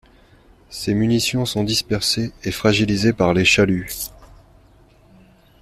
[0.71, 3.91] Ces munitions sont dispersés et fragilisés par les chaluts.